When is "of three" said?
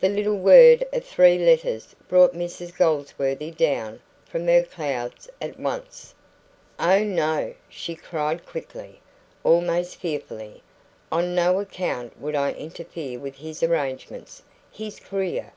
0.92-1.38